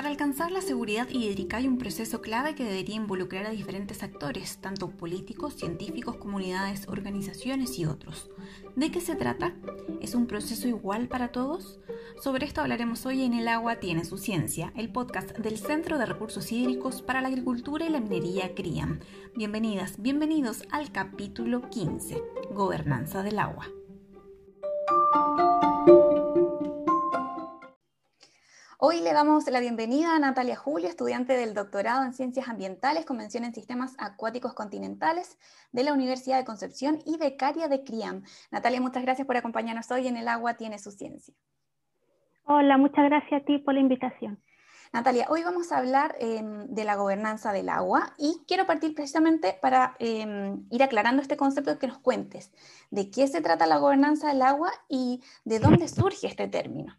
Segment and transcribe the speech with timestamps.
[0.00, 4.56] Para alcanzar la seguridad hídrica hay un proceso clave que debería involucrar a diferentes actores,
[4.56, 8.30] tanto políticos, científicos, comunidades, organizaciones y otros.
[8.76, 9.52] ¿De qué se trata?
[10.00, 11.80] ¿Es un proceso igual para todos?
[12.18, 16.06] Sobre esto hablaremos hoy en El agua tiene su ciencia, el podcast del Centro de
[16.06, 19.00] Recursos Hídricos para la Agricultura y la Minería CRIAM.
[19.36, 22.22] Bienvenidas, bienvenidos al capítulo 15,
[22.54, 23.68] Gobernanza del agua.
[28.92, 33.44] Hoy le damos la bienvenida a Natalia Julio, estudiante del doctorado en Ciencias Ambientales, Convención
[33.44, 35.38] en Sistemas Acuáticos Continentales
[35.70, 38.24] de la Universidad de Concepción y becaria de CRIAM.
[38.50, 41.32] Natalia, muchas gracias por acompañarnos hoy en El Agua Tiene Su Ciencia.
[42.42, 44.42] Hola, muchas gracias a ti por la invitación.
[44.92, 49.56] Natalia, hoy vamos a hablar em, de la gobernanza del agua y quiero partir precisamente
[49.62, 52.50] para em, ir aclarando este concepto que nos cuentes
[52.90, 56.96] de qué se trata la gobernanza del agua y de dónde surge este término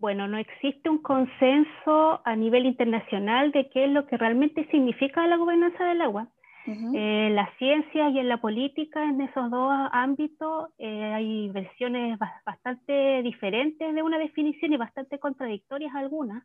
[0.00, 5.26] bueno, no existe un consenso a nivel internacional de qué es lo que realmente significa
[5.26, 6.28] la gobernanza del agua.
[6.66, 13.22] en la ciencia y en la política, en esos dos ámbitos, eh, hay versiones bastante
[13.22, 16.44] diferentes de una definición y bastante contradictorias algunas,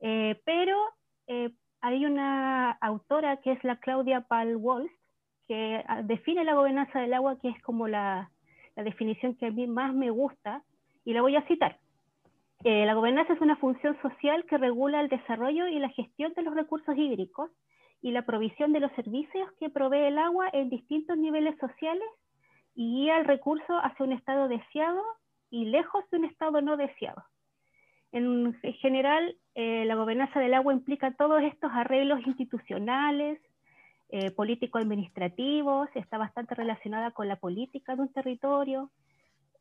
[0.00, 0.76] eh, pero
[1.26, 4.92] eh, hay una autora que es la Claudia Paul Walsh,
[5.48, 8.30] que ah, define la gobernanza del agua, que es como la,
[8.76, 10.62] la definición que a mí más me gusta,
[11.04, 11.76] y la voy a citar.
[12.62, 16.42] Eh, la gobernanza es una función social que regula el desarrollo y la gestión de
[16.42, 17.50] los recursos hídricos
[18.02, 22.08] y la provisión de los servicios que provee el agua en distintos niveles sociales
[22.74, 25.02] y guía el recurso hacia un estado deseado
[25.50, 27.24] y lejos de un estado no deseado.
[28.12, 33.40] En general, eh, la gobernanza del agua implica todos estos arreglos institucionales,
[34.08, 38.90] eh, político-administrativos, está bastante relacionada con la política de un territorio,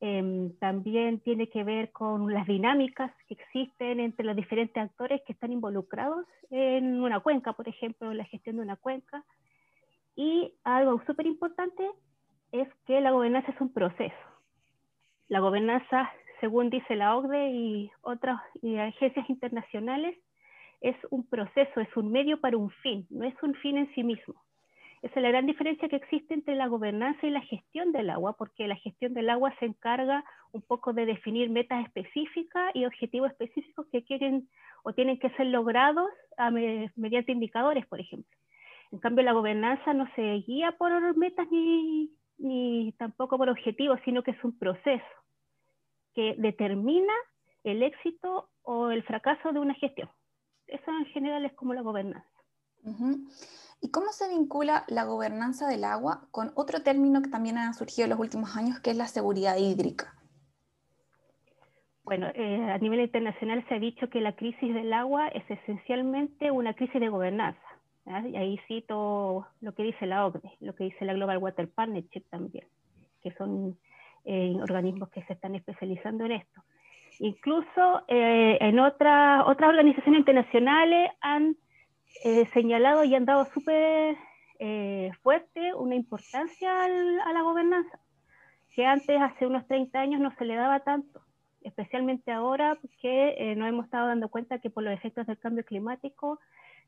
[0.01, 5.33] Em, también tiene que ver con las dinámicas que existen entre los diferentes actores que
[5.33, 9.25] están involucrados en una cuenca, por ejemplo, en la gestión de una cuenca.
[10.15, 11.85] Y algo súper importante
[12.53, 14.15] es que la gobernanza es un proceso.
[15.27, 16.09] La gobernanza,
[16.39, 20.17] según dice la OCDE y otras agencias internacionales,
[20.79, 24.03] es un proceso, es un medio para un fin, no es un fin en sí
[24.03, 24.41] mismo.
[25.01, 28.35] Esa es la gran diferencia que existe entre la gobernanza y la gestión del agua,
[28.37, 33.31] porque la gestión del agua se encarga un poco de definir metas específicas y objetivos
[33.31, 34.49] específicos que quieren
[34.83, 36.09] o tienen que ser logrados
[36.95, 38.29] mediante indicadores, por ejemplo.
[38.91, 44.31] En cambio, la gobernanza no se guía por metas ni, tampoco por objetivos, sino que
[44.31, 45.05] es un proceso
[46.13, 47.13] que determina
[47.63, 50.09] el éxito o el fracaso de una gestión.
[50.67, 52.27] Eso en general es como la gobernanza.
[53.81, 58.05] ¿Y cómo se vincula la gobernanza del agua con otro término que también ha surgido
[58.05, 60.13] en los últimos años, que es la seguridad hídrica?
[62.03, 66.49] Bueno, eh, a nivel internacional se ha dicho que la crisis del agua es esencialmente
[66.49, 67.61] una crisis de gobernanza.
[68.25, 72.23] Y ahí cito lo que dice la OCDE, lo que dice la Global Water Partnership
[72.31, 72.65] también,
[73.21, 73.77] que son
[74.25, 76.63] eh, organismos que se están especializando en esto.
[77.19, 81.55] Incluso eh, en otras otras organizaciones internacionales han
[82.23, 84.17] eh, señalado y han dado súper
[84.59, 87.99] eh, fuerte una importancia a la gobernanza,
[88.75, 91.21] que antes, hace unos 30 años, no se le daba tanto,
[91.61, 95.63] especialmente ahora porque eh, nos hemos estado dando cuenta que por los efectos del cambio
[95.63, 96.39] climático,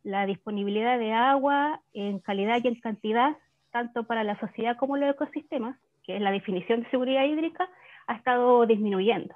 [0.03, 3.37] la disponibilidad de agua en calidad y en cantidad,
[3.71, 7.69] tanto para la sociedad como los ecosistemas, que es la definición de seguridad hídrica,
[8.07, 9.35] ha estado disminuyendo.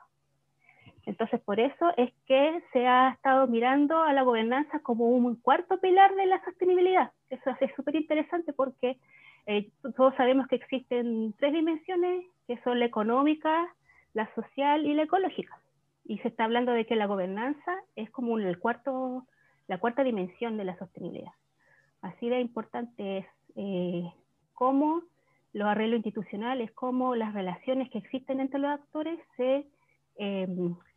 [1.05, 5.79] Entonces, por eso es que se ha estado mirando a la gobernanza como un cuarto
[5.79, 7.11] pilar de la sostenibilidad.
[7.29, 8.97] Eso es súper interesante porque
[9.45, 13.67] eh, todos sabemos que existen tres dimensiones, que son la económica,
[14.13, 15.59] la social y la ecológica.
[16.05, 19.25] Y se está hablando de que la gobernanza es como el cuarto,
[19.67, 21.33] la cuarta dimensión de la sostenibilidad.
[22.01, 24.11] Así de importante es eh,
[24.53, 25.03] cómo
[25.53, 29.67] los arreglos institucionales, cómo las relaciones que existen entre los actores se
[30.17, 30.47] eh,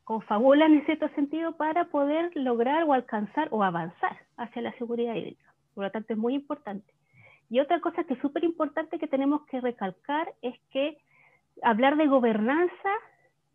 [0.09, 5.53] confabulan en cierto sentido para poder lograr o alcanzar o avanzar hacia la seguridad hídrica.
[5.75, 6.95] Por lo tanto, es muy importante.
[7.51, 10.97] Y otra cosa que es súper importante que tenemos que recalcar es que
[11.63, 12.91] hablar de gobernanza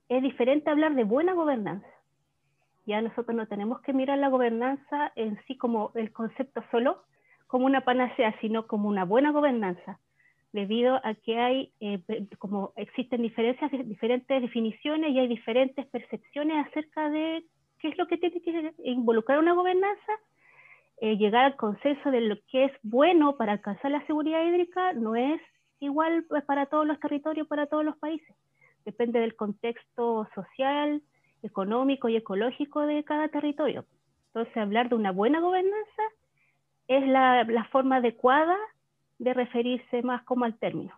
[0.09, 1.87] es diferente a hablar de buena gobernanza.
[2.85, 7.01] Ya nosotros no tenemos que mirar la gobernanza en sí como el concepto solo,
[7.47, 9.97] como una panacea, sino como una buena gobernanza
[10.53, 11.99] debido a que hay, eh,
[12.37, 17.43] como existen diferencias, diferentes definiciones y hay diferentes percepciones acerca de
[17.79, 20.13] qué es lo que tiene que involucrar una gobernanza,
[21.01, 25.15] eh, llegar al consenso de lo que es bueno para alcanzar la seguridad hídrica no
[25.15, 25.41] es
[25.79, 28.35] igual pues, para todos los territorios, para todos los países.
[28.85, 31.01] Depende del contexto social
[31.41, 33.85] económico y ecológico de cada territorio.
[34.27, 36.03] Entonces, hablar de una buena gobernanza
[36.87, 38.55] es la, la forma adecuada
[39.23, 40.93] de referirse más como al término.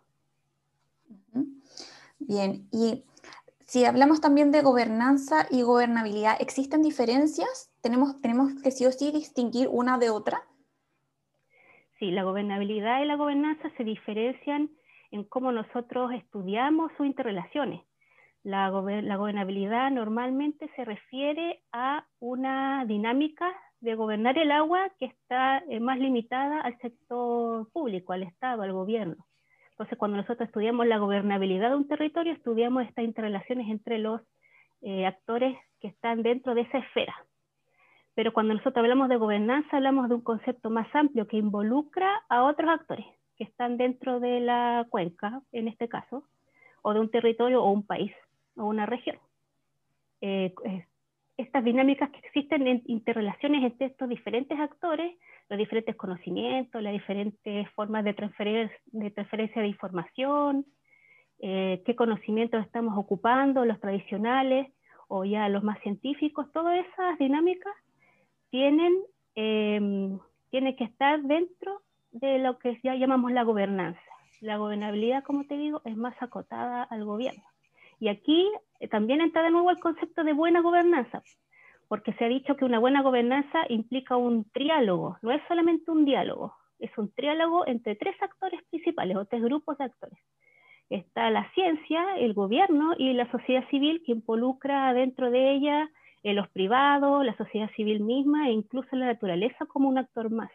[2.19, 3.03] Bien, y
[3.65, 7.71] si hablamos también de gobernanza y gobernabilidad, ¿existen diferencias?
[7.81, 10.41] ¿Tenemos, tenemos que sí o sí distinguir una de otra?
[11.99, 14.69] Sí, la gobernabilidad y la gobernanza se diferencian
[15.11, 17.81] en cómo nosotros estudiamos sus interrelaciones.
[18.43, 23.51] La, la, gobernabilidad normalmente se refiere a una dinámica
[23.85, 28.73] de gobernar el agua que está eh, más limitada al sector público, al Estado, al
[28.73, 29.25] gobierno.
[29.71, 34.21] Entonces, cuando nosotros estudiamos la gobernabilidad de un territorio, estudiamos estas interrelaciones entre los
[34.81, 37.15] eh, actores que están dentro de esa esfera.
[38.15, 42.43] Pero cuando nosotros hablamos de gobernanza, hablamos de un concepto más amplio que involucra a
[42.43, 43.05] otros actores
[43.37, 46.23] que están dentro de la cuenca, en este caso,
[46.81, 48.13] o de un territorio o un país
[48.55, 49.17] o una región.
[50.21, 50.55] Eh,
[51.37, 55.17] estas dinámicas que existen en interrelaciones entre estos diferentes actores,
[55.49, 58.13] los diferentes conocimientos, las diferentes formas de,
[58.85, 60.65] de transferencia de información,
[61.39, 64.71] eh, qué conocimientos estamos ocupando, los tradicionales
[65.07, 67.73] o ya los más científicos, todas esas dinámicas
[68.49, 68.93] tienen,
[69.35, 70.17] em,
[70.49, 73.99] tienen que estar dentro de lo que ya llamamos la gobernanza.
[74.39, 77.43] La gobernabilidad, como te digo, es más acotada al gobierno.
[77.99, 78.49] Y aquí
[78.79, 81.23] eh, también entra de nuevo el concepto de buena gobernanza,
[81.87, 86.05] porque se ha dicho que una buena gobernanza implica un triálogo, no es solamente un
[86.05, 90.19] diálogo, es un triálogo entre tres actores principales o tres grupos de actores.
[90.89, 95.89] Está la ciencia, el gobierno y la sociedad civil que involucra dentro de ella
[96.21, 100.51] eh, los privados, la sociedad civil misma e incluso la naturaleza como un actor más.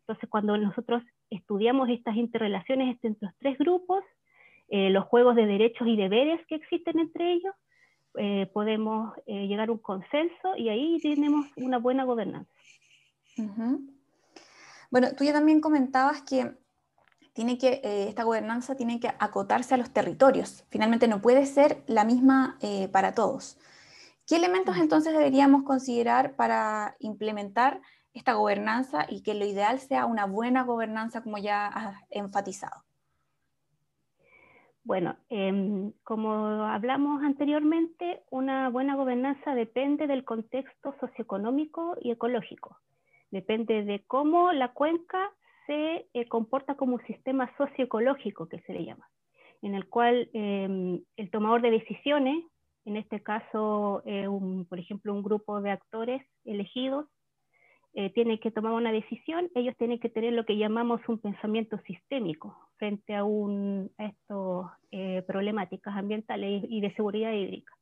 [0.00, 4.02] Entonces, cuando nosotros estudiamos estas interrelaciones entre estos tres grupos,
[4.68, 7.54] eh, los juegos de derechos y deberes que existen entre ellos,
[8.18, 12.50] eh, podemos eh, llegar a un consenso y ahí tenemos una buena gobernanza.
[14.90, 16.52] Bueno, tú ya también comentabas que
[17.32, 20.64] tiene que, esta gobernanza tiene que acotarse a los territorios.
[20.70, 22.58] Finalmente no puede ser la misma
[22.90, 23.58] para todos.
[24.26, 27.80] ¿Qué elementos entonces deberíamos considerar para implementar
[28.12, 32.87] esta gobernanza y que lo ideal sea una buena gobernanza como ya has enfatizado?
[34.88, 36.32] Bueno, em, como
[36.64, 42.78] hablamos anteriormente, una buena gobernanza depende del contexto socioeconómico y ecológico.
[43.30, 45.30] Depende de cómo la cuenca
[45.66, 49.06] se eh, comporta como un sistema socioecológico, que se le llama,
[49.60, 52.42] en el cual em, el tomador de decisiones,
[52.86, 54.26] en este caso, eh,
[54.70, 57.04] por ejemplo, un grupo de actores elegidos,
[57.92, 61.76] eh, tienen que tomar una decisión, ellos tienen que tener lo que llamamos un pensamiento
[61.86, 67.72] sistémico frente a, un, estas eh, problemáticas ambientales y de seguridad hídrica.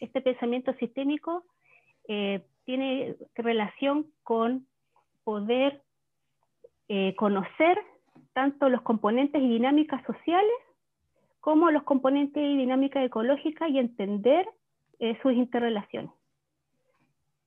[0.00, 1.44] Este pensamiento sistémico
[2.08, 4.66] eh, tiene relación con
[5.24, 5.82] poder
[7.16, 7.76] conocer
[8.32, 10.54] tanto los componentes y dinámicas sociales
[11.40, 14.46] como los componentes y dinámicas ecológicas y entender
[15.20, 16.12] sus interrelaciones.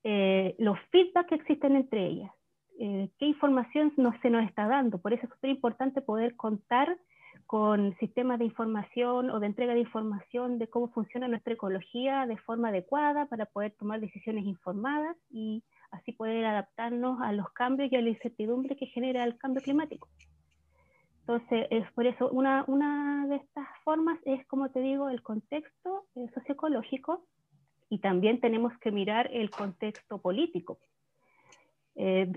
[0.02, 2.32] Eh, los feedback que existen entre ellas,
[2.82, 4.96] eh, qué información no se nos está dando.
[4.96, 6.96] Por eso es súper importante poder contar
[7.44, 12.38] con sistemas de información o de entrega de información de cómo funciona nuestra ecología de
[12.38, 17.96] forma adecuada para poder tomar decisiones informadas y así poder adaptarnos a los cambios y
[17.96, 20.08] a la incertidumbre que genera el cambio climático.
[21.20, 26.06] Entonces, es por eso una, una de estas formas es, como te digo, el contexto
[26.14, 27.26] eh, socioecológico
[27.90, 30.78] y también tenemos que mirar el contexto político.
[31.96, 32.32] Eh,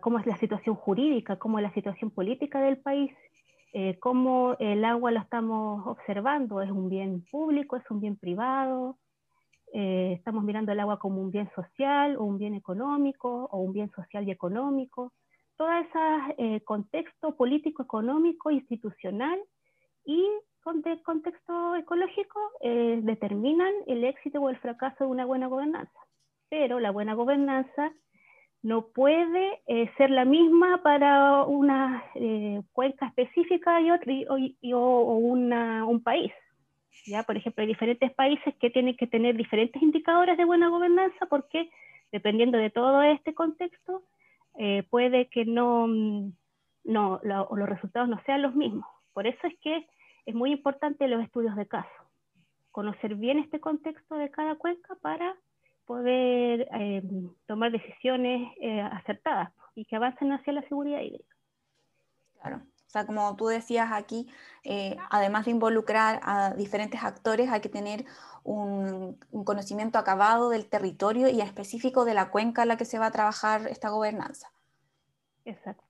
[0.00, 3.12] cómo es la situación jurídica, cómo es la situación política del país,
[3.72, 8.98] eh, cómo el agua lo estamos observando, es un bien público, es un bien privado,
[9.72, 13.72] eh, estamos mirando el agua como un bien social o un bien económico o un
[13.72, 15.12] bien social y económico.
[15.56, 19.40] Todo ese contexto político, económico, institucional
[20.04, 20.24] y
[20.74, 25.98] de contexto ecológico eh, determinan el éxito o el fracaso de una buena gobernanza.
[26.50, 27.92] Pero la buena gobernanza
[28.62, 34.12] no puede eh, ser la misma para una eh, cuenca específica y, otro,
[34.74, 36.32] o, un país.
[37.06, 37.22] ¿ya?
[37.22, 41.70] Por ejemplo, hay diferentes países que tienen que tener diferentes indicadores de buena gobernanza porque
[42.10, 44.02] dependiendo de todo este contexto,
[44.90, 45.86] puede que no,
[46.84, 48.86] no los resultados no sean los mismos.
[49.12, 49.86] Por eso es que
[50.26, 51.88] es muy importante los estudios de caso,
[52.70, 55.36] conocer bien este contexto de cada cuenca para
[55.88, 57.02] poder eh,
[57.46, 61.34] tomar decisiones eh, acertadas y que avancen hacia la seguridad hídrica.
[62.40, 62.58] Claro.
[62.58, 64.28] O sea, como tú decías aquí,
[64.64, 68.04] eh, además de involucrar a diferentes actores, hay que tener
[68.44, 73.06] un, conocimiento acabado del territorio y específico de la cuenca en la que se va
[73.06, 74.50] a trabajar esta gobernanza.
[75.44, 75.87] Exacto.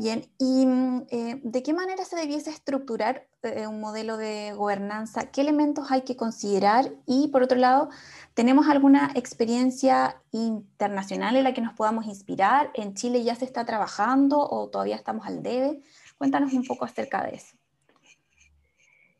[0.00, 5.32] Bien, ¿y mm, eh, de qué manera se debiese estructurar eh, un modelo de gobernanza?
[5.32, 6.84] ¿Qué elementos hay que considerar?
[7.04, 7.88] Y por otro lado,
[8.34, 12.70] ¿tenemos alguna experiencia internacional en la que nos podamos inspirar?
[12.74, 15.82] ¿En Chile ya se está trabajando o todavía estamos al debe?
[16.16, 17.56] Cuéntanos un poco acerca de eso.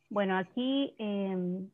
[0.08, 1.68] Bueno, aquí em,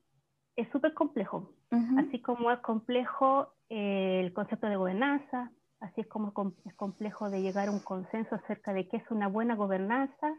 [0.56, 1.52] es súper complejo,
[1.98, 5.52] así como es complejo eh, el concepto de gobernanza,
[5.84, 6.32] así es como
[6.64, 10.34] es complejo de llegar a un consenso acerca de qué es una buena gobernanza,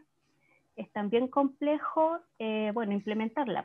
[0.74, 3.64] es también complejo, eh, bueno, implementarla.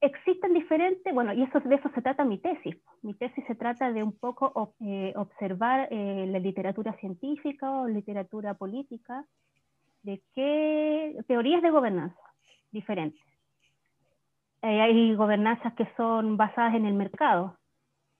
[0.00, 2.74] Existen diferentes, bueno, y eso, de eso se trata mi tesis.
[3.02, 8.54] Mi tesis se trata de un poco eh, observar eh, la literatura científica o literatura
[8.54, 9.24] política,
[10.02, 12.18] de qué teorías de gobernanza
[12.72, 13.22] diferentes.
[14.62, 17.56] hay gobernanzas que son basadas en el mercado,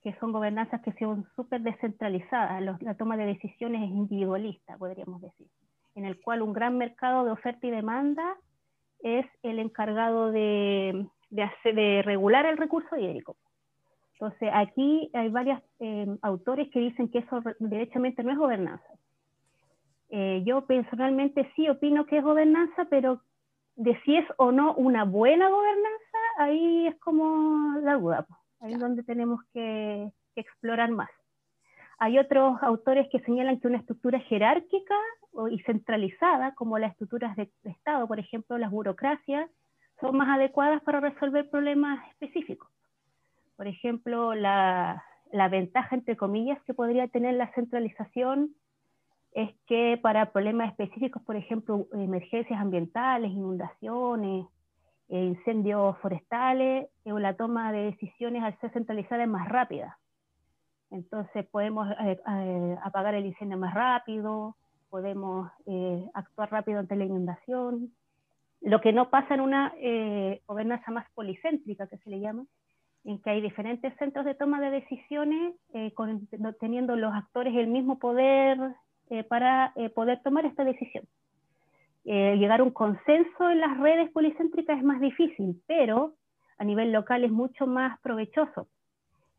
[0.03, 5.47] que son gobernanzas que son súper descentralizadas, la toma de decisiones es individualista, podríamos decir,
[5.95, 8.37] en el cual un gran mercado de oferta y demanda
[9.03, 13.37] es el encargado de, de, regular el recurso hídrico.
[14.15, 18.87] Entonces, aquí hay varios eh, autores que dicen que eso derechamente no es gobernanza.
[20.11, 23.21] Eh, yo personalmente sí opino que es gobernanza, pero
[23.77, 28.27] de si es o no una buena gobernanza, ahí es como la duda.
[28.63, 31.11] Ahí es donde tenemos que, explorar más.
[31.99, 34.95] Hay otros autores que señalan que una estructura jerárquica
[35.51, 39.51] y centralizada, como las estructuras de, Estado, por ejemplo, las burocracias,
[40.01, 42.71] son más adecuadas para resolver problemas específicos.
[43.57, 48.55] Por ejemplo, la, la ventaja, entre comillas, que podría tener la centralización
[49.33, 54.47] es que para problemas específicos, por ejemplo, emergencias ambientales, inundaciones,
[55.21, 59.99] incendios forestales, o la toma de decisiones al ser centralizada es más rápida.
[60.91, 64.57] Entonces podemos eh, eh, apagar el incendio más rápido,
[64.91, 65.51] podemos
[66.13, 67.93] actuar rápido ante la inundación.
[68.61, 69.73] Lo que no pasa en una
[70.47, 72.45] gobernanza más policéntrica, que se le llama,
[73.05, 75.55] en que hay diferentes centros de toma de decisiones,
[76.61, 78.59] teniendo los actores el mismo poder
[79.31, 81.05] para poder tomar esta decisión.
[82.05, 86.15] Eh, llegar a un consenso en las redes policéntricas es más difícil, pero
[86.59, 88.69] a nivel local es mucho más provechoso.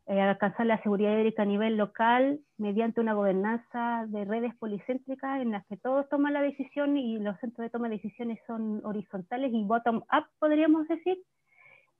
[0.06, 5.52] Eh, alcanzar la seguridad hídrica a nivel local mediante una gobernanza de redes policéntricas en
[5.52, 9.50] las que todos toman la decisión y los centros de toma de decisiones son horizontales
[9.54, 11.16] y bottom-up, podríamos decir,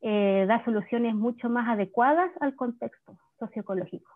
[0.02, 4.12] eh, da soluciones mucho más adecuadas al contexto socioecológico.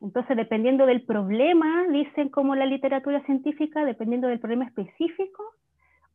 [0.00, 5.42] Entonces, dependiendo del problema, dicen como la literatura científica, dependiendo del problema específico,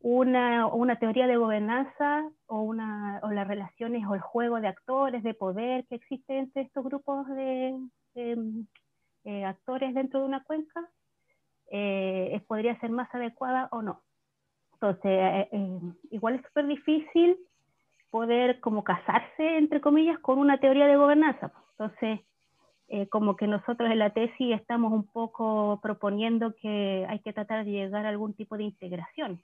[0.07, 5.23] una, una teoría de gobernanza o, una, o las relaciones o el juego de actores,
[5.23, 7.75] de poder que existe entre estos grupos de,
[8.13, 10.87] eh, actores dentro de una cuenca,
[11.71, 14.03] eh, podría ser más adecuada o no.
[14.73, 15.49] Entonces, eh,
[16.11, 17.37] igual es súper difícil
[18.11, 21.51] poder como casarse, entre comillas, con una teoría de gobernanza.
[21.71, 22.19] Entonces,
[23.09, 27.71] como que nosotros en la tesis estamos un poco proponiendo que hay que tratar de
[27.71, 29.41] llegar a algún tipo de integración,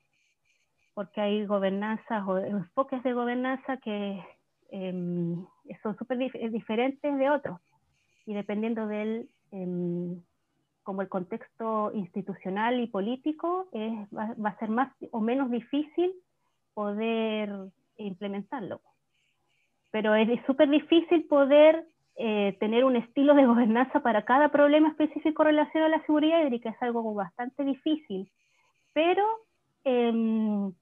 [0.93, 4.23] porque hay gobernanzas o enfoques de gobernanza que
[4.69, 5.45] em,
[5.83, 7.59] son súper diferentes de otros,
[8.25, 10.21] y dependiendo del, em,
[10.83, 13.67] como el contexto institucional y político,
[14.15, 16.13] va, va, a ser más o menos difícil
[16.73, 17.51] poder
[17.97, 18.81] implementarlo.
[19.91, 21.85] Pero es súper difícil poder
[22.17, 26.69] eh, tener un estilo de gobernanza para cada problema específico relacionado a la seguridad hídrica
[26.69, 28.29] es algo bastante difícil,
[28.93, 29.23] pero
[29.83, 30.73] em,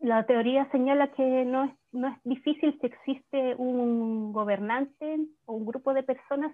[0.00, 5.66] la teoría señala que no es, no es difícil si existe un gobernante o un
[5.66, 6.52] grupo de personas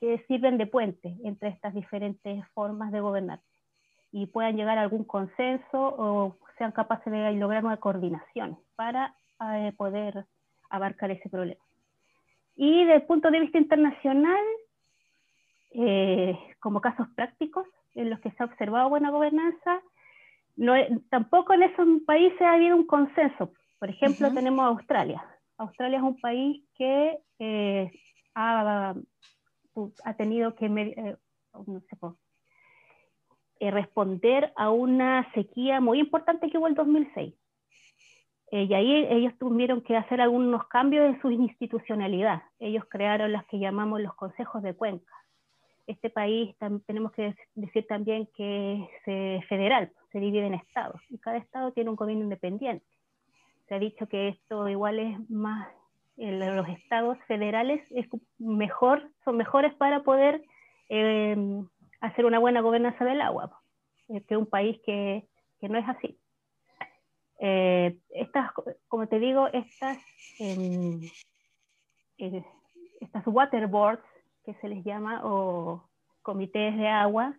[0.00, 3.40] que sirven de puente entre estas diferentes formas de gobernar
[4.12, 9.14] y puedan llegar a algún consenso o sean capaces de lograr una coordinación para
[9.54, 10.24] eh, poder
[10.68, 11.60] abarcar ese problema.
[12.56, 14.44] Y desde el punto de vista internacional,
[15.72, 19.80] eh, como casos prácticos en los que se ha observado buena gobernanza,
[20.60, 20.74] no,
[21.08, 23.54] tampoco en esos países ha habido un consenso.
[23.78, 25.24] Por ejemplo, tenemos Australia.
[25.56, 27.90] Australia es un país que eh,
[28.34, 28.94] ha,
[30.04, 31.16] ha, tenido que eh,
[31.54, 31.96] no sé,
[33.70, 37.34] responder a una sequía muy importante que hubo en 2006.
[38.52, 42.42] Eh, y ahí ellos tuvieron que hacer algunos cambios en su institucionalidad.
[42.58, 45.19] Ellos crearon las que llamamos los consejos de cuenca.
[45.86, 46.54] Este país
[46.86, 51.90] tenemos que decir también que es federal, se divide en estados y cada estado tiene
[51.90, 52.86] un gobierno independiente.
[53.68, 55.68] Se ha dicho que esto igual es más,
[56.16, 58.06] los estados federales es
[58.38, 60.42] mejor, son mejores para poder
[60.88, 61.66] em,
[62.00, 63.60] hacer una buena gobernanza del agua,
[64.08, 65.26] eh, que un país que,
[65.60, 66.18] que no es así.
[67.38, 68.50] Eh, estas,
[68.88, 69.98] como te digo, estas,
[70.38, 71.00] em,
[72.18, 72.44] eh,
[73.00, 74.04] estas water boards
[74.52, 75.84] que se les llama, o
[76.22, 77.34] comités de agua,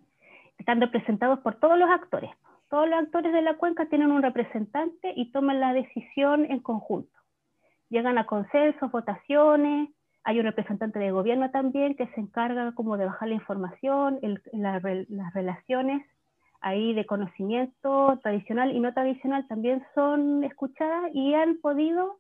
[0.58, 2.32] están representados por todos los actores.
[2.70, 7.12] Todos los actores de la cuenca tienen un representante y toman la decisión en conjunto.
[7.89, 9.89] Llegan a consensos, votaciones,
[10.24, 14.20] hay un representante de gobierno también que se encarga como de bajar la información,
[14.53, 14.82] las
[15.34, 16.06] relaciones
[16.62, 22.20] ahí de conocimiento tradicional y no tradicional también son escuchadas y han podido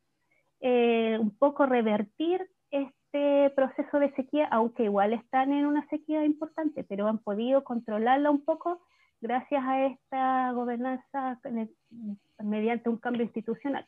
[0.59, 3.00] eh, un poco revertir este
[3.55, 8.43] proceso de sequía, aunque igual están en una sequía importante, pero han podido controlarla un
[8.43, 8.81] poco
[9.21, 11.39] gracias a esta gobernanza
[12.39, 13.85] mediante un cambio institucional.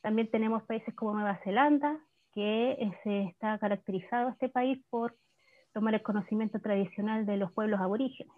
[0.00, 1.98] También tenemos países como Nueva Zelanda,
[2.32, 5.16] que se está caracterizado este país por
[5.72, 8.32] tomar el conocimiento tradicional de los pueblos aborígenes.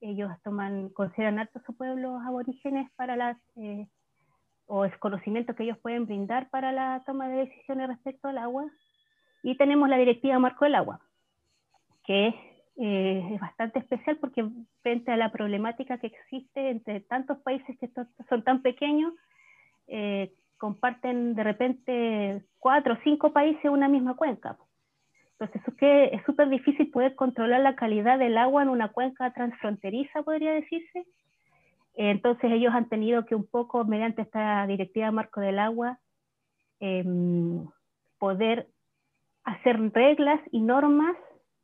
[0.00, 3.86] Ellos toman, consideran altos sus pueblos aborígenes para las, eh,
[4.66, 8.66] o el conocimiento que ellos pueden brindar para la toma de decisiones respecto al agua,
[9.46, 11.00] y tenemos la Directiva Marco del Agua,
[12.04, 12.34] que
[12.78, 14.44] eh, es bastante especial porque
[14.82, 17.88] frente a la problemática que existe entre tantos países que
[18.28, 19.12] son tan pequeños,
[19.86, 24.56] eh, comparten de repente cuatro o cinco países una misma cuenca.
[25.38, 30.24] Entonces es que súper difícil poder controlar la calidad del agua en una cuenca transfronteriza,
[30.24, 31.06] podría decirse.
[31.94, 36.00] Entonces ellos han tenido que un poco, mediante esta directiva marco del agua,
[36.80, 37.64] em,
[38.18, 38.66] poder
[39.46, 41.16] hacer reglas y normas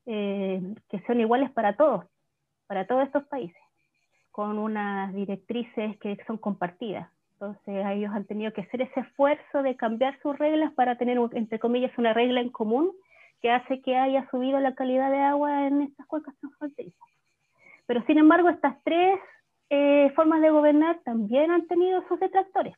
[0.06, 2.06] eh, que son iguales para todos,
[2.66, 3.60] para todos estos países,
[4.30, 7.10] con unas directrices que son compartidas.
[7.32, 11.58] Entonces ellos han tenido que hacer ese esfuerzo de cambiar sus reglas para tener, entre
[11.58, 12.92] comillas, una regla en común
[13.40, 17.08] que hace que haya subido la calidad de agua en estas cuencas transfronterizas.
[17.86, 19.18] Pero sin embargo, estas tres
[19.70, 22.76] eh, formas de gobernar también han tenido sus detractores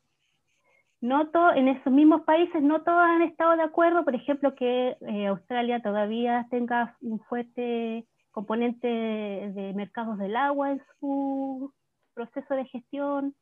[1.05, 5.27] no en esos mismos países no todos han estado de acuerdo, por ejemplo, que eh,
[5.27, 11.71] Australia todavía tenga un fuerte componente de mercados del agua en su
[12.15, 13.35] proceso de gestión.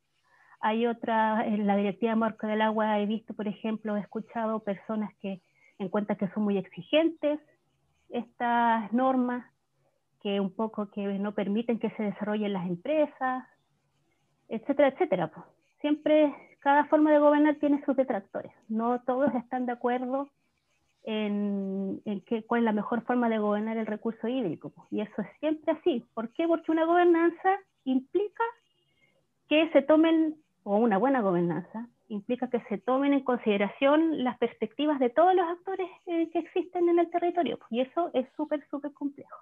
[0.59, 5.13] Hay otra, en la directiva marco del agua he visto, por ejemplo, he escuchado personas
[5.21, 5.41] que
[5.79, 7.39] encuentran que son muy exigentes
[8.09, 9.45] estas normas,
[10.21, 13.45] que un poco que no permiten que se desarrollen las empresas,
[14.49, 15.31] etcétera, etcétera.
[15.79, 18.53] Siempre cada forma de gobernar tiene sus detractores.
[18.69, 20.29] No todos están de acuerdo
[21.03, 22.01] en,
[22.47, 24.71] cuál es la mejor forma de gobernar el recurso hídrico.
[24.89, 26.05] Y eso es siempre así.
[26.13, 26.47] ¿Por qué?
[26.47, 28.43] Porque una gobernanza implica
[29.49, 34.99] que se tomen, o una buena gobernanza, implica que se tomen en consideración las perspectivas
[34.99, 37.59] de todos los actores eh, que existen en el territorio.
[37.71, 39.35] Y eso es súper, súper complejo.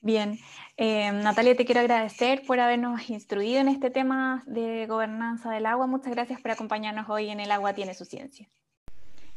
[0.00, 0.38] Bien,
[0.76, 5.88] eh, Natalia, te quiero agradecer por habernos instruido en este tema de gobernanza del agua.
[5.88, 8.48] Muchas gracias por acompañarnos hoy en El agua tiene su ciencia.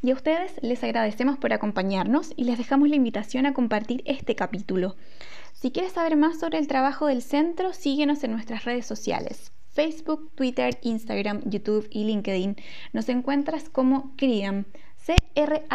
[0.04, 4.36] Y a ustedes les agradecemos por acompañarnos y les dejamos la invitación a compartir este
[4.36, 4.96] capítulo.
[5.54, 9.52] Si quieres saber más sobre el trabajo del centro, síguenos en nuestras redes sociales.
[9.72, 12.56] Facebook, Twitter, Instagram, YouTube y LinkedIn.
[12.94, 14.66] Nos encuentras como CRIAM,
[14.98, 15.72] C-R-H-I-A-M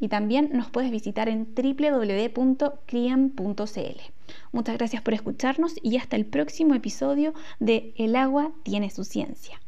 [0.00, 2.40] y también nos puedes visitar en www.criam.cl.
[4.52, 9.60] Muchas gracias por escucharnos y hasta el próximo episodio de El agua tiene su ciencia.